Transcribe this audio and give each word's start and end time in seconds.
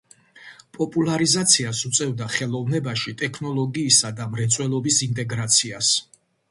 პოპულარიზაციას 0.77 1.83
უწევდა 1.89 2.31
ხელოვნებაში 2.37 3.15
ტექნოლოგიისა 3.23 4.13
და 4.21 4.29
მრეწველობის 4.35 5.03
ინტეგრაციას. 5.11 5.97